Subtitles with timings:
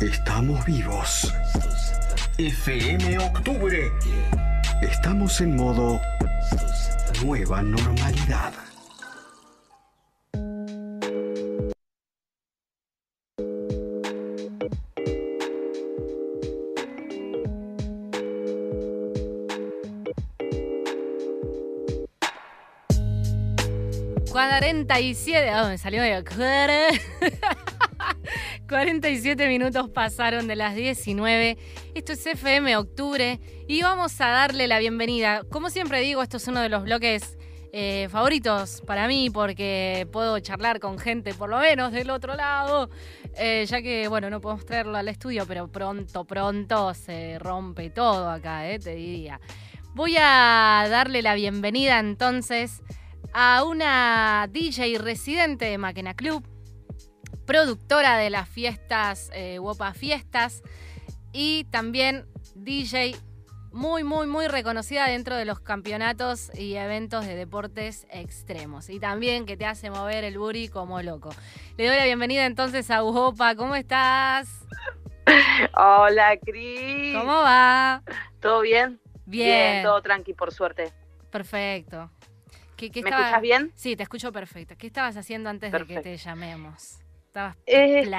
[0.00, 1.34] Estamos vivos.
[2.38, 3.90] FM Octubre.
[4.80, 6.00] Estamos en modo
[7.24, 8.52] nueva normalidad.
[24.30, 25.64] ...47...
[25.64, 26.24] Oh, me salió de...
[28.68, 31.56] 47 minutos pasaron de las 19.
[31.94, 35.42] Esto es FM Octubre y vamos a darle la bienvenida.
[35.50, 37.38] Como siempre digo, esto es uno de los bloques
[37.72, 42.90] eh, favoritos para mí porque puedo charlar con gente por lo menos del otro lado,
[43.38, 48.28] eh, ya que, bueno, no podemos traerlo al estudio, pero pronto, pronto se rompe todo
[48.28, 49.40] acá, eh, te diría.
[49.94, 52.82] Voy a darle la bienvenida entonces
[53.32, 56.44] a una DJ residente de Máquina Club
[57.48, 60.62] productora de las fiestas, eh, Wopa Fiestas,
[61.32, 63.16] y también DJ
[63.72, 68.90] muy, muy, muy reconocida dentro de los campeonatos y eventos de deportes extremos.
[68.90, 71.30] Y también que te hace mover el buri como loco.
[71.78, 73.54] Le doy la bienvenida entonces a Wopa.
[73.54, 74.66] ¿Cómo estás?
[75.74, 77.16] Hola, Cris.
[77.16, 78.02] ¿Cómo va?
[78.40, 79.00] ¿Todo bien?
[79.24, 79.82] Bien.
[79.82, 80.92] todo tranqui, por suerte.
[81.30, 82.10] Perfecto.
[82.78, 83.72] ¿Me escuchas bien?
[83.74, 84.74] Sí, te escucho perfecto.
[84.76, 86.98] ¿Qué estabas haciendo antes de que te llamemos?
[87.66, 88.10] Eh,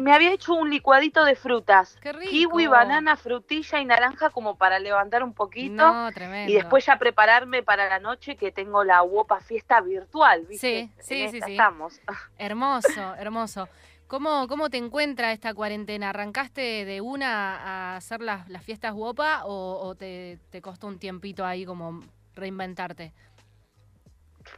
[0.00, 1.96] me, había hecho un licuadito de frutas.
[2.00, 2.30] Qué rico.
[2.30, 5.74] Kiwi, banana, frutilla y naranja como para levantar un poquito.
[5.74, 6.50] No, tremendo.
[6.50, 10.90] Y después ya prepararme para la noche que tengo la Wopa fiesta virtual, ¿viste?
[11.00, 12.00] Sí, sí, sí, Estamos.
[12.38, 13.68] Hermoso, hermoso.
[14.06, 16.10] ¿Cómo, ¿Cómo te encuentra esta cuarentena?
[16.10, 21.44] ¿Arrancaste de una a hacer las, las fiestas Wopa o, te, te costó un tiempito
[21.44, 22.00] ahí como
[22.34, 23.12] reinventarte?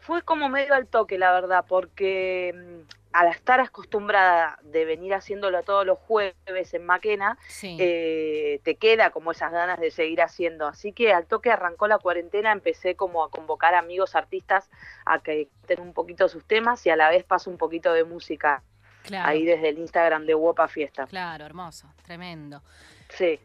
[0.01, 5.63] Fue como medio al toque, la verdad, porque mm, al estar acostumbrada de venir haciéndolo
[5.63, 10.67] todos los jueves en Maquena, eh, te queda como esas ganas de seguir haciendo.
[10.67, 14.69] Así que al toque arrancó la cuarentena, empecé como a convocar amigos artistas
[15.07, 18.05] a que tengan un poquito sus temas y a la vez paso un poquito de
[18.05, 18.63] música
[19.11, 21.07] ahí desde el Instagram de Wopa Fiesta.
[21.07, 22.63] Claro, hermoso, tremendo.
[23.09, 23.41] Sí,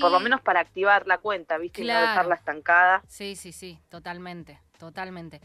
[0.00, 1.82] por lo menos para activar la cuenta, ¿viste?
[1.82, 3.02] Y no dejarla estancada.
[3.08, 4.60] Sí, sí, sí, totalmente.
[4.80, 5.42] Totalmente.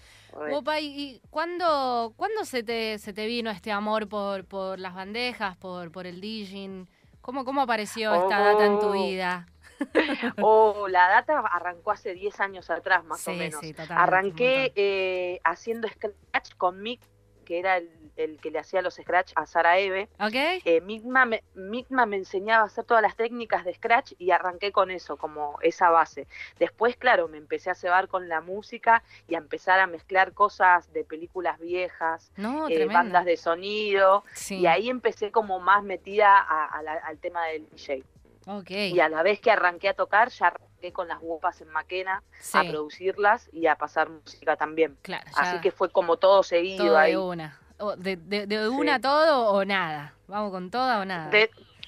[0.53, 2.15] Opa, ¿y, cuándo,
[2.45, 6.87] se, te, se te vino este amor por, por las bandejas, por, por el DJing?
[7.19, 8.91] ¿Cómo, ¿Cómo apareció esta data en tu oh.
[8.93, 9.45] vida?
[10.41, 13.59] oh, la data arrancó hace 10 años atrás, más o menos.
[13.59, 17.01] Sí, Arranqué eh, haciendo scratch con Mick,
[17.45, 20.09] que era el el que le hacía los scratch a Sara Eve.
[20.19, 20.61] Okay.
[20.65, 24.91] Eh, Migma, me, me enseñaba a hacer todas las técnicas de scratch y arranqué con
[24.91, 26.27] eso, como esa base.
[26.59, 30.91] Después, claro, me empecé a cebar con la música y a empezar a mezclar cosas
[30.93, 32.31] de películas viejas,
[32.69, 34.23] eh, bandas de sonido.
[34.49, 38.03] Y ahí empecé como más metida al tema del DJ.
[38.45, 38.93] Okay.
[38.93, 42.21] Y a la vez que arranqué a tocar, ya arranqué con las guapas en Maquena
[42.53, 44.97] a producirlas y a pasar música también.
[45.01, 47.11] Claro, Así que fue como todo seguido todo ahí.
[47.11, 47.59] De una
[47.97, 50.13] de, de, una todo o nada?
[50.27, 51.29] ¿Vamos con toda o nada?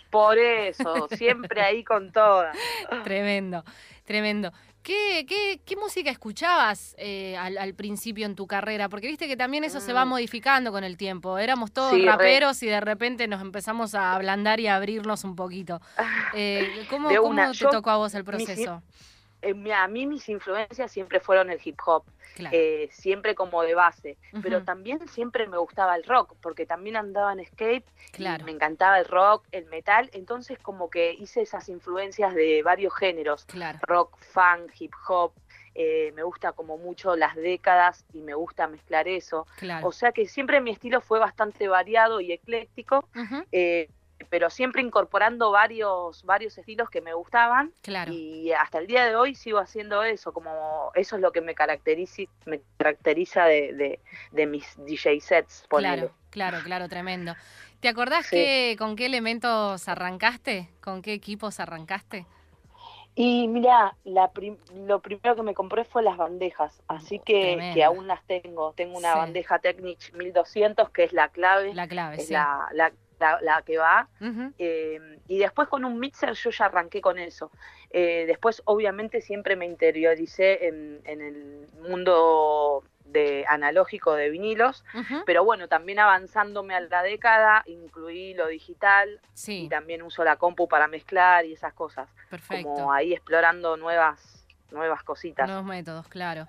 [0.09, 2.51] por eso, siempre ahí con toda.
[3.03, 3.63] tremendo,
[4.05, 4.51] tremendo.
[4.87, 8.87] ¿Qué, qué, qué música escuchabas eh, al, principio en tu carrera?
[8.87, 10.07] Porque viste que también eso se va mm.
[10.07, 11.37] modificando con el tiempo.
[11.37, 15.81] Éramos todos raperos y de repente nos empezamos a ablandar y a abrirnos un poquito.
[16.33, 18.83] Eh, ¿Cómo, cómo te tocó a vos el proceso?
[19.41, 22.03] Eh, a mí mis influencias siempre fueron el hip hop.
[22.51, 27.33] Eh, siempre como de base, pero también siempre me gustaba el rock, porque también andaba
[27.33, 28.45] en skate, claro.
[28.45, 33.47] me encantaba el rock, el metal, entonces como que hice esas influencias de varios géneros,
[33.81, 35.33] rock, funk, hip hop,
[35.79, 39.45] eh, me gusta como mucho las décadas y me gusta mezclar eso.
[39.83, 43.07] O sea que siempre mi estilo fue bastante variado y ecléctico
[44.29, 47.71] pero siempre incorporando varios, varios estilos que me gustaban.
[47.81, 48.11] Claro.
[48.11, 51.55] Y hasta el día de hoy sigo haciendo eso, como eso es lo que me
[51.55, 53.99] caracteriza, me caracteriza de,
[54.31, 55.65] de, mis DJ sets.
[55.69, 57.35] Claro, claro, claro, tremendo.
[57.79, 60.69] ¿Te acordás que, con qué elementos arrancaste?
[60.81, 62.25] ¿Con qué equipos arrancaste?
[63.19, 64.29] Y mira, la
[64.75, 68.73] lo primero que me compré fue las bandejas, así que, que aún las tengo.
[68.73, 71.73] Tengo una bandeja Technic 1200 que es la clave.
[71.73, 72.31] La clave, sí.
[72.31, 72.91] la, la,
[73.65, 74.07] que va.
[74.57, 77.51] Eh, y después con un mixer yo ya arranqué con eso.
[77.89, 84.83] Eh, después obviamente siempre me interioricé en, el mundo de analógico de vinilos,
[85.25, 90.67] pero bueno, también avanzándome a la década, incluí lo digital y también uso la compu
[90.67, 92.09] para mezclar y esas cosas.
[92.29, 92.67] Perfecto.
[92.67, 95.47] Como ahí explorando nuevas, nuevas cositas.
[95.47, 96.47] Nuevos métodos, claro.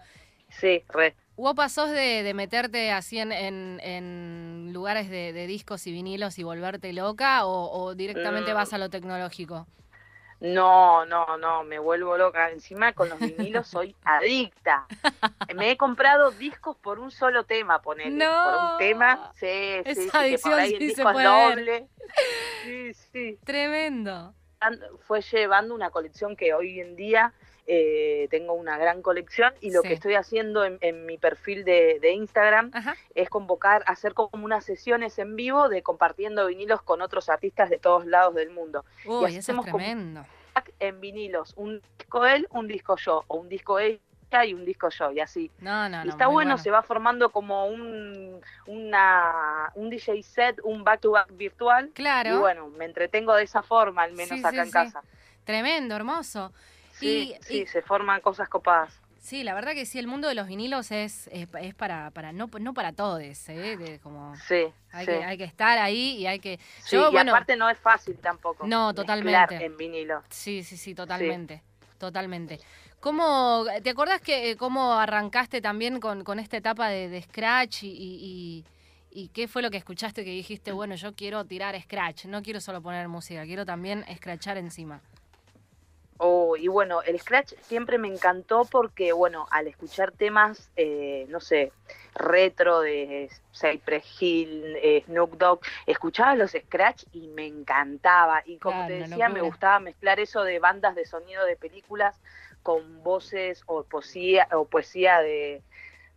[0.49, 1.15] Sí, re.
[1.37, 6.93] ¿Vos pasós de, de meterte así en, en, lugares de, discos y vinilos y volverte
[6.93, 8.75] loca o, directamente vas mm.
[8.75, 9.67] a lo tecnológico?
[10.41, 12.51] No, no, no, me vuelvo loca.
[12.51, 14.87] Encima con los vinilos soy adicta.
[15.55, 18.45] Me he comprado discos por un solo tema, poner no.
[18.45, 19.33] por un tema.
[19.37, 21.89] Sí, sí, adicción sí, se puede doble.
[22.65, 23.39] Sí, sí.
[23.45, 24.35] Tremendo.
[25.07, 27.33] Fue llevando una colección que hoy en día
[27.71, 32.71] eh, tengo una gran colección y lo que estoy haciendo en, mi perfil de, Instagram
[33.15, 37.79] es convocar, hacer como unas sesiones en vivo de compartiendo vinilos con otros artistas de
[37.79, 38.87] todos lados del mundo.
[39.05, 40.25] Uy, y hacemos es tremendo.
[40.81, 44.01] En vinilos, un disco él, un disco yo, o un disco ella
[44.47, 45.51] y un disco yo, y así.
[45.59, 50.85] No, no, y está bueno, se va formando como un, una, un DJ set, un
[50.85, 51.91] back-to-back virtual.
[51.93, 52.35] Claro.
[52.35, 55.03] Y bueno, me entretengo de esa forma, al menos acá en casa.
[55.45, 56.51] Tremendo, hermoso.
[56.99, 59.01] Sí, sí, se forman cosas copadas.
[59.21, 62.49] Sí, la verdad que sí, el mundo de los vinilos es, es, para, para no,
[62.61, 64.01] no para todos, ¿eh?
[64.03, 66.59] como sí, hay, Que, hay que estar ahí y hay que...
[66.79, 68.67] Sí, y aparte no es fácil tampoco.
[68.67, 69.63] No, totalmente.
[69.63, 70.23] en vinilo.
[70.31, 71.63] Sí, sí, sí, totalmente,
[71.99, 72.59] totalmente.
[73.01, 78.65] ¿Cómo, ¿Te acordás que cómo arrancaste también con, con esta etapa de, Scratch y, y,
[79.11, 82.61] y, qué fue lo que escuchaste que dijiste, bueno, yo quiero tirar Scratch, no quiero
[82.61, 85.01] solo poner música, quiero también scratchar encima?
[86.19, 91.39] Oh, y bueno, el scratch siempre me encantó porque, bueno, al escuchar temas, eh, no
[91.39, 91.73] sé,
[92.15, 98.43] retro de Cypress Hill, eh, Snoop Dogg, escuchaba los scratch y me encantaba.
[98.45, 102.17] Y como te decía, me gustaba mezclar eso de bandas de sonido de películas
[102.65, 105.63] con voces o poesía, o poesía de,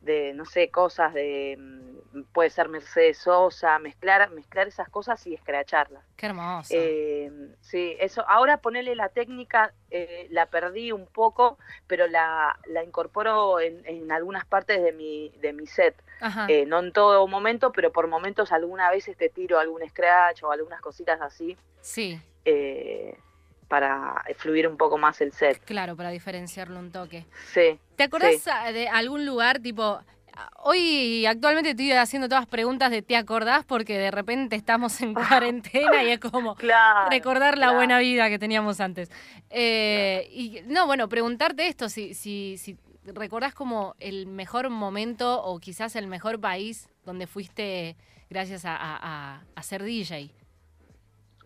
[0.01, 5.33] de, no sé, cosas de, mm, puede ser Mercedes Sosa, mezclar, mezclar esas cosas y
[5.33, 6.03] escracharlas.
[6.15, 6.74] Qué hermoso.
[6.75, 7.31] Eh,
[7.62, 11.57] sí, eso, ahora ponerle la técnica, eh, la perdí un poco,
[11.88, 15.95] pero la, la incorporo en, en, algunas partes de mi, de mi set.
[16.47, 20.51] Eh, no en todo momento, pero por momentos alguna vez te tiro algún scratch o
[20.51, 21.57] algunas cositas así.
[21.81, 22.19] Sí.
[23.71, 25.63] Para fluir un poco más el set.
[25.63, 27.25] Claro, para diferenciarlo un toque.
[27.53, 27.79] Sí.
[27.95, 30.01] ¿Te acordás de algún lugar tipo
[30.63, 33.65] Hoy actualmente estoy haciendo todas preguntas de ¿te acordás?
[33.65, 36.56] Porque de repente estamos en cuarentena y es como
[37.09, 39.09] recordar la buena vida que teníamos antes.
[39.50, 45.59] Eh, y no, bueno, preguntarte esto, si, si, si recordás como el mejor momento o
[45.59, 47.95] quizás el mejor país donde fuiste
[48.29, 50.31] gracias a, a, a ser DJ.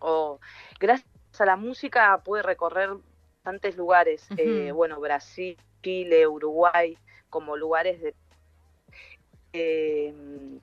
[0.00, 0.38] Oh,
[0.78, 2.90] gracias a la música pude recorrer
[3.42, 6.98] tantos lugares, eh, bueno, Brasil, Chile, Uruguay,
[7.30, 8.14] como lugares de...
[9.52, 10.12] Eh,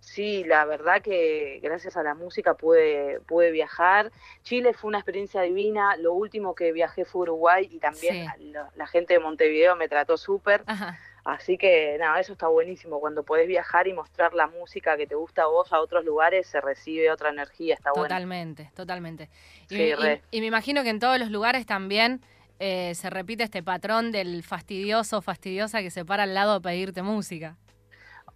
[0.02, 4.12] sí, la verdad que gracias a la música pude, pude viajar.
[4.44, 5.96] Chile fue una experiencia divina.
[5.96, 8.28] Lo último que viajé fue Uruguay y también
[8.75, 10.64] la, gente de Montevideo me trató súper.
[11.25, 13.00] Así que nada, eso está buenísimo.
[13.00, 16.48] Cuando podés viajar y mostrar la música que te gusta a vos a otros lugares,
[16.48, 18.75] se recibe otra energía, está totalmente, bueno.
[18.75, 19.30] Totalmente,
[19.70, 20.24] totalmente.
[20.31, 22.22] Y, me imagino que en todos los lugares también
[22.60, 26.60] eh, se repite este patrón del fastidioso o fastidiosa que se para al lado a
[26.60, 27.56] pedirte música.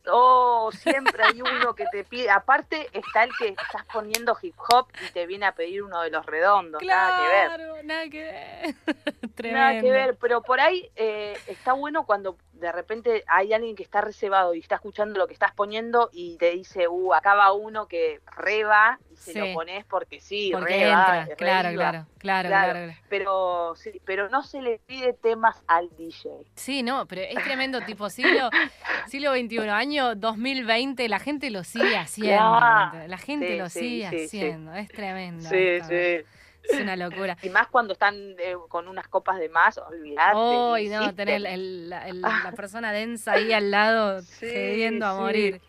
[0.10, 2.30] Oh, siempre hay uno que te pide.
[2.30, 6.10] Aparte está el que estás poniendo hip hop y te viene a pedir uno de
[6.10, 6.82] los redondos.
[6.84, 7.86] nada que ver.
[7.86, 8.76] Nada que ver.
[9.54, 10.18] nada que ver.
[10.20, 14.60] Pero por ahí eh, está bueno cuando de repente hay alguien que está reservado y
[14.60, 19.00] está escuchando lo que estás poniendo y te dice, uh, acá va uno que reba
[19.12, 21.28] y se lo pones porque sí, porque entra.
[21.38, 26.32] Claro, claro, claro, claro, Pero, sí, pero no se le pide temas al DJ.
[26.56, 28.50] Sí, no, pero es tremendo, tipo siglo,
[29.08, 32.60] siglo XXI, año 2020, la gente lo sigue haciendo.
[33.08, 35.48] la gente lo sigue haciendo, es tremendo.
[35.50, 36.26] Sí, sí.
[36.70, 37.38] Es una locura.
[37.42, 40.36] Y más cuando están eh, con unas copas de más, olvidate.
[40.36, 45.62] Oh, no, tener la, persona densa ahí al lado, cediendo a morir.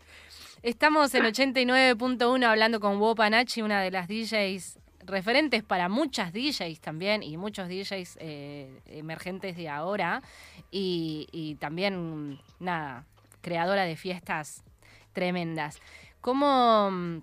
[0.61, 7.23] Estamos en 89.1 hablando con Wopanachi, una de las DJs referentes para muchas DJs también
[7.23, 10.21] y muchos DJs eh, emergentes de ahora.
[10.69, 13.05] Y, y también, nada,
[13.41, 14.63] creadora de fiestas
[15.13, 15.79] tremendas.
[16.21, 17.21] ¿Cómo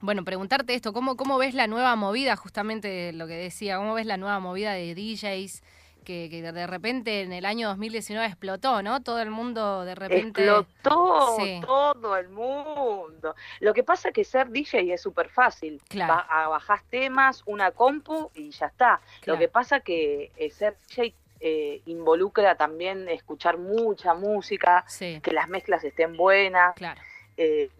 [0.00, 4.06] bueno, preguntarte esto, ¿cómo, ¿cómo ves la nueva movida, justamente lo que decía, cómo ves
[4.06, 5.62] la nueva movida de DJs
[6.04, 9.02] que, de repente en el año 2019 explotó, ¿no?
[9.02, 10.44] Todo el mundo de repente...
[10.44, 11.36] Explotó
[11.66, 13.34] todo el mundo.
[13.60, 15.80] Lo que pasa es que ser DJ es súper fácil.
[15.88, 16.22] Claro.
[16.50, 19.00] bajás temas, una compu y ya está.
[19.24, 25.32] Lo que pasa es que eh, ser DJ eh, involucra también escuchar mucha música, que
[25.32, 26.74] las mezclas estén buenas.
[26.76, 27.00] Claro.
[27.36, 27.70] Eh,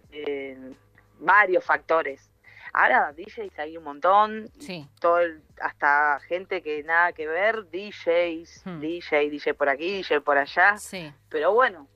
[1.18, 2.30] varios factores.
[2.72, 4.88] Ahora DJs hay un montón, sí.
[5.00, 5.20] todo
[5.60, 8.80] hasta gente que nada que ver, DJs, hmm.
[8.80, 10.76] DJ, DJ por aquí, DJ por allá.
[10.76, 11.12] Sí.
[11.28, 11.86] Pero bueno,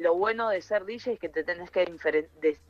[0.00, 1.84] lo bueno de ser DJ es que te tenés que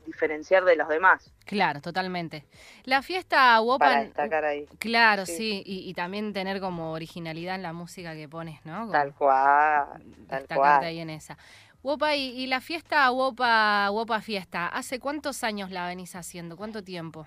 [0.05, 1.33] diferenciar de los demás.
[1.45, 2.45] Claro, totalmente.
[2.85, 3.89] La fiesta Wopan...
[3.89, 4.67] Para destacar ahí.
[4.79, 8.91] Claro, sí, y, también tener como originalidad en la música que pones, ¿no?
[8.91, 10.85] tal cual, tal cual.
[10.85, 11.39] ahí en esa.
[11.83, 16.57] Wopa, y, la fiesta Wopa, Wopa Fiesta, ¿hace cuántos años la venís haciendo?
[16.57, 17.27] ¿Cuánto tiempo?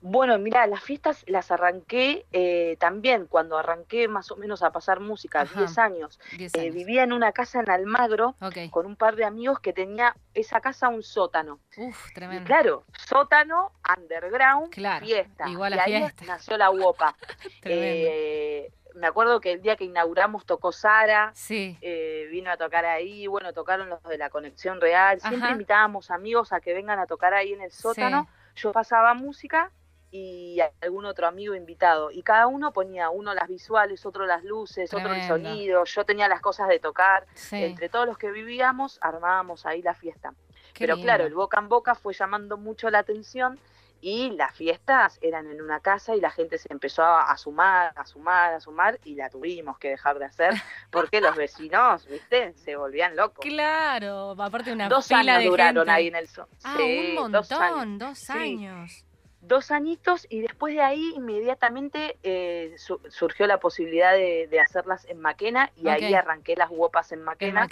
[0.00, 4.98] Bueno, mira, las fiestas las arranqué eh, también cuando arranqué más o menos a pasar
[4.98, 6.18] música, 10 años.
[6.38, 8.34] Eh, vivía en una casa en Almagro
[8.70, 11.60] con un par de amigos que tenía esa casa un sótano.
[11.76, 12.44] Uf, tremendo.
[12.44, 15.48] claro, sótano, underground, fiesta.
[15.48, 17.16] Igual y ahí nació la UOPA.
[17.64, 21.78] eh, me acuerdo que el día que inauguramos tocó Sara, sí.
[21.80, 26.52] Eh, vino a tocar ahí, bueno, tocaron los de la Conexión Real, siempre invitábamos amigos
[26.52, 29.70] a que vengan a tocar ahí en el sótano, yo pasaba música
[30.10, 32.10] y algún otro amigo invitado.
[32.10, 36.28] Y cada uno ponía, uno las visuales, otro las luces, otro el sonido, yo tenía
[36.28, 37.26] las cosas de tocar.
[37.50, 40.34] Entre todos los que vivíamos armábamos ahí la fiesta.
[40.78, 43.58] Pero claro, el boca en boca fue llamando mucho la atención
[44.02, 48.04] y las fiestas eran en una casa y la gente se empezó a, sumar, a
[48.04, 50.52] sumar, a sumar y la tuvimos que dejar de hacer
[50.90, 53.46] porque los vecinos, viste, se volvían locos.
[53.46, 56.48] Claro, aparte de una dos años duraron ahí en el sol.
[56.64, 59.06] Ah, un montón, dos años.
[59.40, 62.74] Dos añitos y después de ahí inmediatamente eh,
[63.08, 67.68] surgió la posibilidad de, hacerlas en Maquena y ahí arranqué las guopas en Maquena,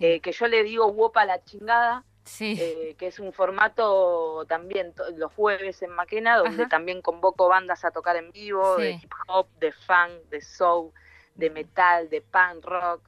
[0.00, 2.04] eh, que yo le digo guopa a la chingada,
[2.40, 7.90] eh, que es un formato también los jueves en Maquena, donde también convoco bandas a
[7.90, 10.90] tocar en vivo, de hip hop, de funk, de soul,
[11.34, 13.00] de metal, de punk rock.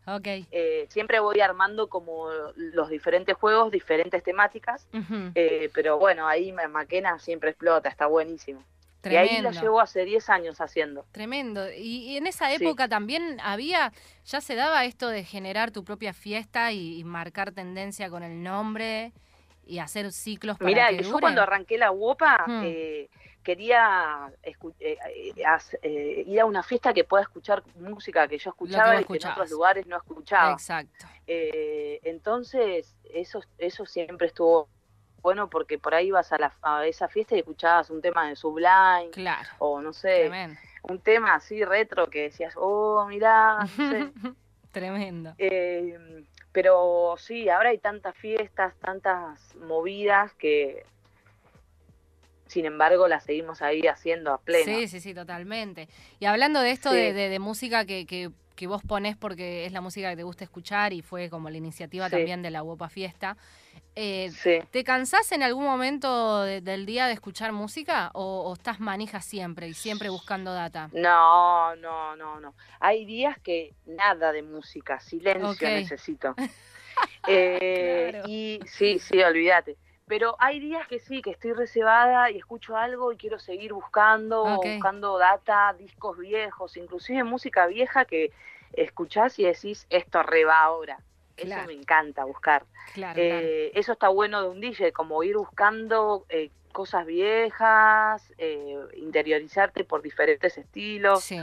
[0.51, 4.87] Eh, siempre voy armando como los diferentes juegos, diferentes temáticas,
[5.35, 8.63] eh, pero bueno, ahí Maquena siempre explota, está buenísimo.
[9.05, 11.07] Y ahí lo llevo hace 10 años haciendo.
[11.13, 11.71] Tremendo.
[11.73, 13.93] Y, en esa época también había,
[14.25, 19.13] ya se daba esto de generar tu propia fiesta y, marcar tendencia con el nombre
[19.67, 23.09] y hacer ciclos para Mira, yo cuando arranqué la UOPA, eh,
[23.49, 24.99] quería eh, eh,
[25.83, 29.27] eh, ir a una fiesta que pueda escuchar música que yo escuchaba y que en
[29.27, 30.53] otros lugares no escuchaba.
[30.53, 31.07] Exacto.
[31.27, 34.69] entonces, eso, eso siempre estuvo
[35.23, 38.37] bueno porque por ahí ibas a, la, a esa fiesta y escuchabas un tema de
[38.37, 39.11] Sublime.
[39.13, 39.49] Claro.
[39.59, 40.31] O no sé,
[40.83, 43.59] un tema así retro que decías, oh, mirá,
[44.73, 45.35] Tremendo.
[46.53, 50.85] pero sí, ahora hay tantas fiestas, tantas movidas que
[52.47, 54.65] sin embargo la seguimos ahí haciendo a pleno.
[54.65, 55.89] Sí, sí, sí, totalmente.
[56.19, 58.31] Y hablando de esto de, música que, que,
[58.67, 62.11] vos ponés porque es la música que te gusta escuchar y fue como la iniciativa
[62.11, 63.37] también de la Wopa Fiesta,
[63.95, 64.31] eh,
[64.71, 69.75] ¿te cansás en algún momento del día de escuchar música o, estás manija siempre y
[69.75, 70.89] siempre buscando data?
[70.93, 72.55] No, no, no, no.
[72.81, 76.35] Hay días que nada de música, silencio necesito.
[77.29, 79.77] eh, Y sí, sí, olvídate
[80.09, 84.57] pero hay días que sí, que estoy reservada y escucho algo y quiero seguir buscando,
[84.57, 88.33] buscando data, discos viejos, inclusive música vieja que
[88.73, 90.99] escuchás y decís, esto reba ahora.
[91.37, 92.65] Eso me encanta buscar.
[93.15, 99.85] Eh, eso está bueno de un DJ, como ir buscando eh, cosas viejas, eh, interiorizarte
[99.85, 101.23] por diferentes estilos.
[101.23, 101.39] Sí.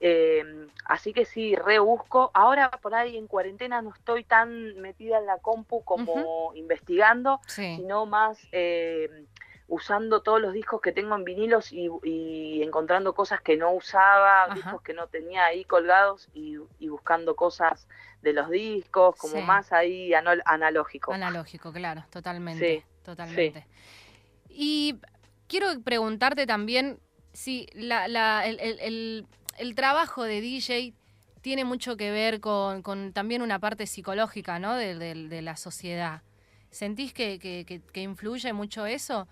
[0.00, 0.44] Eh,
[0.84, 2.30] así que sí, rebusco.
[2.34, 8.06] Ahora por ahí en cuarentena no estoy tan metida en la compu como investigando, sino
[8.06, 9.26] más eh,
[9.66, 14.82] usando todos los discos que tengo en vinilos y, encontrando cosas que no usaba, discos
[14.82, 16.56] que no tenía ahí colgados y,
[16.88, 17.86] buscando cosas
[18.22, 21.12] de los discos, como más ahí analógico.
[21.12, 22.84] Analógico, claro, totalmente.
[23.04, 23.66] totalmente.
[24.48, 25.00] Y
[25.48, 26.98] quiero preguntarte también
[27.32, 29.26] si la, la, el el
[29.74, 30.94] trabajo de DJ
[31.40, 34.74] tiene mucho que ver con, también una parte psicológica ¿no?
[34.74, 36.22] de, la sociedad.
[36.70, 39.28] ¿Sentís que, influye mucho eso?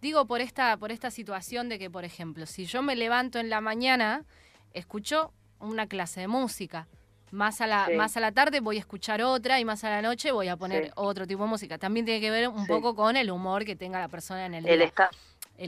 [0.00, 3.50] Digo por esta, por esta situación de que, por ejemplo, si yo me levanto en
[3.50, 4.24] la mañana,
[4.72, 6.88] escucho una clase de música.
[7.30, 10.02] Más a, la, más a la tarde voy a escuchar otra y más a la
[10.02, 11.78] noche voy a poner otro tipo de música.
[11.78, 14.64] También tiene que ver un poco con el humor que tenga la persona en el
[14.64, 14.90] día.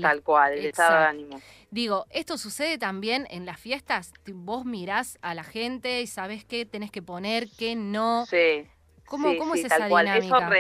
[0.01, 1.41] Tal cual, el estado de ánimo.
[1.71, 4.13] Digo, ¿esto sucede también en las fiestas?
[4.27, 8.27] Vos mirás a la gente y sabés qué tenés que poner, qué no.
[8.27, 8.69] Sí.
[9.07, 10.51] ¿Cómo, cómo es esa dinámica?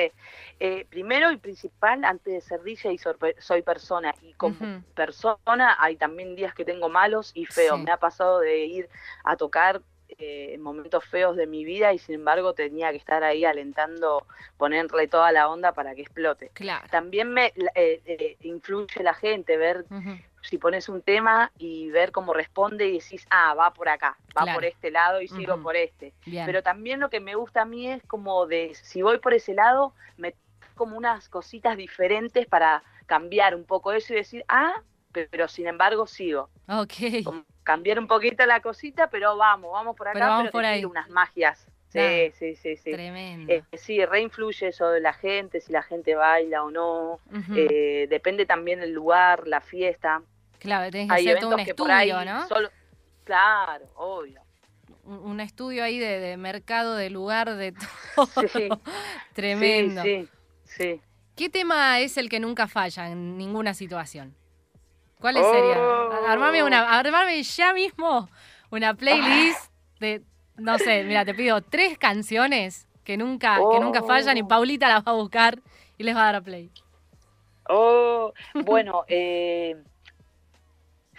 [0.60, 2.98] eh, primero y principal, antes de ser DJ,
[3.38, 4.14] soy persona.
[4.20, 7.80] Y como persona hay también días que tengo malos y feos.
[7.80, 8.90] Me ha pasado de ir
[9.24, 9.80] a tocar
[10.18, 14.26] eh, momentos feos de mi vida y sin embargo tenía que estar ahí alentando,
[14.56, 16.50] ponerle toda la onda para que explote.
[16.54, 16.86] Claro.
[16.90, 19.84] También me eh, eh, influye la gente, ver
[20.42, 24.52] si pones un tema y ver cómo responde y decís, ah, va por acá, va
[24.52, 26.12] por este lado y sigo por este.
[26.24, 29.54] Pero también lo que me gusta a mí es como de, si voy por ese
[29.54, 30.34] lado, me
[30.74, 36.06] como unas cositas diferentes para cambiar un poco eso y decir, ah, pero sin embargo
[36.06, 36.48] sigo.
[36.66, 37.24] Ok.
[37.62, 40.84] Cambiar un poquito la cosita, pero vamos, vamos por acá, pero, vamos por ahí.
[40.84, 41.66] unas magias.
[41.92, 42.90] Sí, sí, sí, sí.
[42.90, 43.52] Tremendo.
[43.52, 47.20] Eh, sí, reinfluye eso de la gente, si la gente baila o no.
[47.54, 50.22] Eh, depende también el lugar, la fiesta.
[50.58, 52.46] Claro, tenés que hacer todo un estudio, ¿no?
[53.24, 54.40] Claro, obvio.
[55.04, 57.72] Un, estudio ahí de, mercado, de lugar, de
[58.14, 58.48] todo.
[58.48, 58.68] Sí.
[59.34, 60.02] Tremendo.
[60.02, 60.28] Sí,
[60.64, 61.00] sí,
[61.36, 64.34] ¿Qué tema es el que nunca falla en ninguna situación?
[65.22, 65.78] ¿Cuál sería?
[65.78, 66.26] Oh.
[66.28, 68.28] Armame, una, armame ya mismo
[68.70, 70.22] una playlist de
[70.56, 74.48] no sé, mira, te pido tres canciones que nunca, que nunca fallan y oh.
[74.48, 75.58] Paulita las va a buscar
[75.98, 76.70] y les va a dar a play.
[77.68, 78.32] Oh,
[78.64, 79.76] bueno, eh,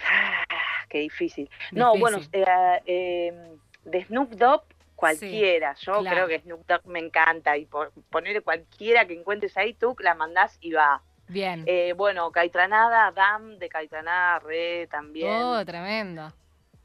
[0.06, 1.50] ah, qué difícil.
[1.72, 2.46] No, bueno, eh,
[2.86, 4.64] em, de Snoop Dogg
[4.96, 5.76] cualquiera.
[5.76, 9.96] Yo creo que Snoop Dogg me encanta y por poner cualquiera que encuentres ahí, tú
[10.00, 11.02] la mandás y va.
[11.34, 11.64] Bien.
[11.66, 15.32] Eh, bueno, Caitranada, Dam de Caitranada, Re también.
[15.32, 16.32] Oh, tremendo.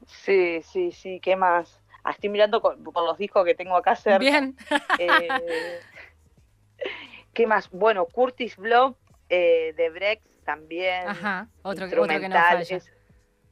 [0.07, 1.79] Sí, sí, sí, ¿qué más?
[2.03, 4.17] Ah, estoy mirando por los discos que tengo acá cerca.
[4.17, 4.57] Bien.
[4.97, 5.79] Eh,
[7.33, 7.69] ¿Qué más?
[7.69, 8.95] Bueno, Curtis Blow
[9.29, 11.07] eh, de Brex también.
[11.07, 12.79] Ajá, otro, otro que no falla.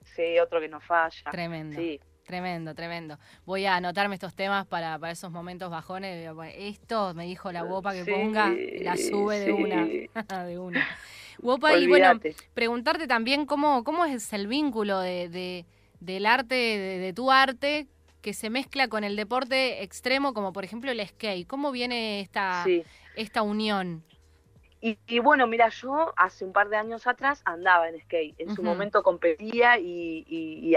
[0.03, 1.29] sí, otro que no falla.
[1.29, 1.79] Tremendo.
[2.27, 3.17] Tremendo, tremendo.
[3.45, 6.29] Voy a anotarme estos temas para, para esos momentos bajones.
[6.57, 9.85] Esto me dijo la Wopa que ponga, la sube de una.
[10.45, 10.85] de una.
[11.39, 12.19] Wopa, y bueno,
[12.53, 15.65] preguntarte también cómo, cómo es el vínculo de,
[16.01, 17.87] del arte, de, tu arte,
[18.21, 21.47] que se mezcla con el deporte extremo, como por ejemplo el skate.
[21.47, 22.65] ¿Cómo viene esta,
[23.15, 24.03] esta unión?
[25.07, 28.39] Y, bueno, mira, yo hace un par de años atrás andaba en skate.
[28.39, 30.75] En su momento competía y,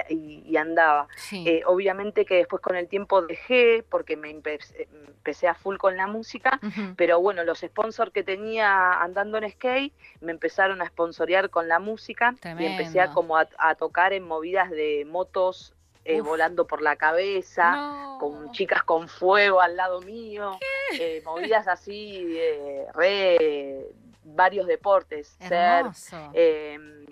[0.56, 1.08] andaba.
[1.32, 6.06] Eh, obviamente que después con el tiempo dejé porque me empecé, a full con la
[6.06, 6.60] música.
[6.96, 11.78] Pero bueno, los sponsors que tenía andando en skate me empezaron a sponsorear con la
[11.78, 12.34] música.
[12.44, 15.74] Y empecé a, como a, tocar en movidas de motos
[16.04, 20.58] eh, volando por la cabeza, con chicas con fuego al lado mío,
[20.98, 23.86] eh, movidas así, eh, re
[24.34, 27.06] varios deportes, surf, em,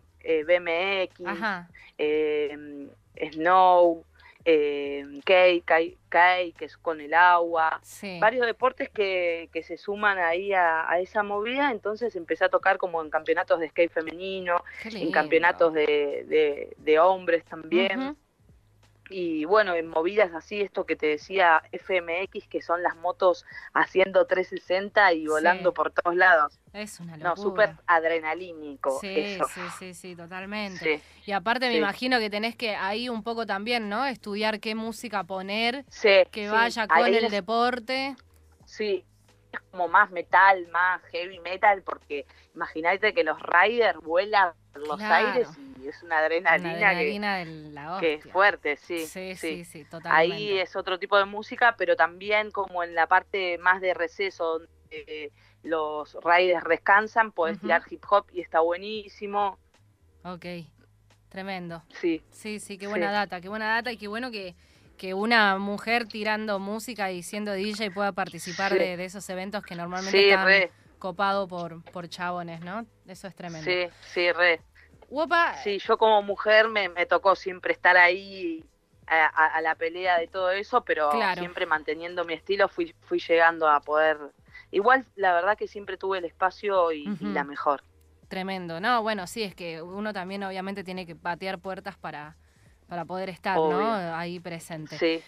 [0.47, 1.21] BMX,
[1.97, 2.89] em,
[3.33, 4.05] snow,
[4.45, 5.63] eh, que
[6.61, 7.81] es con el agua,
[8.21, 13.03] varios deportes que, que, se suman ahí a, esa movida, entonces empecé a tocar como
[13.03, 18.17] en campeonatos de skate femenino, en campeonatos de, de, hombres también
[19.11, 23.45] y bueno, en movidas así, esto que te decía FMX, que son las motos
[23.75, 26.59] haciendo 360 y volando por todos lados.
[26.73, 27.31] Es una locura.
[27.31, 28.99] No, súper adrenalínico.
[29.01, 31.01] Sí, sí, sí, sí, totalmente.
[31.27, 34.05] Y aparte me imagino que tenés que ahí un poco también, ¿no?
[34.07, 35.85] Estudiar qué música poner,
[36.31, 38.17] que vaya con el deporte.
[38.65, 39.05] Sí,
[39.53, 45.01] es como más metal, más heavy metal, porque imagínate que los riders vuelan por los
[45.01, 49.07] aires y es una adrenalina, que, es fuerte, sí.
[49.07, 50.35] Sí, sí, sí, totalmente.
[50.35, 54.61] Ahí es otro tipo de música, pero también como en la parte más de receso,
[54.61, 59.59] donde los riders descansan, puedes tirar hip hop y está buenísimo.
[60.25, 60.47] Ok,
[61.29, 61.83] tremendo.
[62.01, 62.23] Sí.
[62.31, 64.55] Sí, sí, qué buena data, qué buena data y qué bueno que
[64.99, 70.29] que una mujer tirando música y siendo DJ pueda participar de, esos eventos que normalmente
[70.29, 72.85] están copados por, por chabones, ¿no?
[73.07, 73.71] Eso es tremendo.
[73.71, 74.61] Sí, sí, re.
[75.09, 78.65] Wopa, sí, yo como mujer me, me tocó siempre estar ahí
[79.07, 83.81] a, la pelea de todo eso, pero siempre manteniendo mi estilo fui, fui llegando a
[83.81, 84.19] poder...
[84.71, 87.83] Igual, la verdad que siempre tuve el espacio y la mejor.
[88.29, 89.03] Tremendo, ¿no?
[89.03, 92.37] Bueno, sí, es que uno también obviamente tiene que patear puertas para
[92.89, 94.17] para poder estar, ¿no?
[94.17, 94.99] Ahí presente.
[94.99, 95.23] Sí.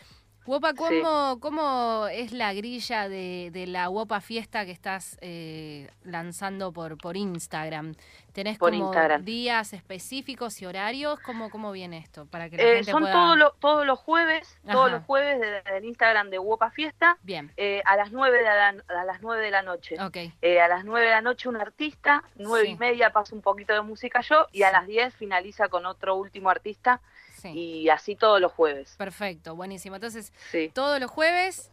[0.50, 6.72] Wopa, ¿cómo, ¿cómo es la grilla de, de la Wopa Fiesta que estás eh, lanzando
[6.72, 7.94] por, por Instagram?
[8.32, 11.20] ¿Tenés como días específicos y horarios?
[11.20, 12.26] ¿Cómo, cómo viene esto?
[12.26, 15.84] Para que la eh, gente son todos, todos los jueves, todos los jueves desde el
[15.84, 17.16] Instagram de Wopa Fiesta.
[17.22, 17.52] Bien.
[17.56, 20.02] Eh, a las 9 de la, a las 9 de la noche.
[20.02, 20.32] Okay.
[20.42, 23.82] a las 9 de la noche un artista, nueve y media pasa un poquito de
[23.82, 27.00] música yo y a las 10 finaliza con otro último artista
[27.44, 28.94] y así todos los jueves.
[28.96, 29.96] Perfecto, buenísimo.
[29.96, 30.32] Entonces,
[30.72, 31.70] todos los jueves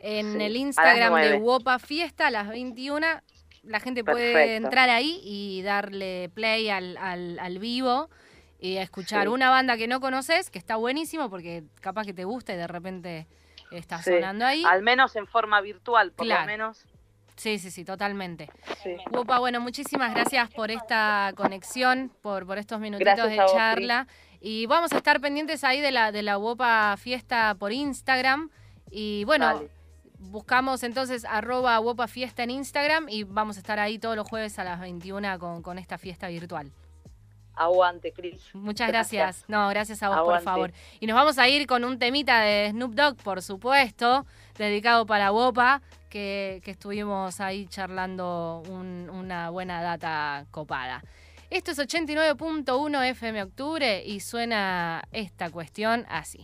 [0.00, 3.06] en el Instagram de Wopa Fiesta a las 21
[3.66, 8.10] la gente puede entrar ahí y darle play al, al, vivo
[8.58, 12.52] y escuchar una banda que no conoces, que está buenísimo porque capaz que te gusta
[12.54, 13.26] y de repente
[13.70, 14.62] está sonando ahí.
[14.66, 16.84] Al menos en forma virtual, por lo menos.
[17.36, 18.48] Sí, sí, sí, totalmente.
[18.82, 18.96] Sí.
[19.10, 24.06] bueno, muchísimas gracias por esta conexión, por, por estos minutitos de charla.
[24.46, 28.50] Y vamos a estar pendientes ahí de la, de la Wopa Fiesta por Instagram.
[28.90, 29.62] Y bueno,
[30.18, 34.58] buscamos entonces arroba Wopa Fiesta en Instagram y vamos a estar ahí todos los jueves
[34.58, 36.70] a las 21 con, con esta fiesta virtual.
[37.54, 38.54] Aguante, Cris.
[38.54, 39.46] Muchas gracias.
[39.48, 40.72] No, gracias a vos, por favor.
[41.00, 44.26] Y nos vamos a ir con un temita de Snoop Dogg, por supuesto,
[44.58, 45.80] dedicado para Wopa,
[46.10, 51.02] que, estuvimos ahí charlando una buena data copada.
[51.54, 56.40] Esto es 89.1 FM Octubre y suena esta cuestión así.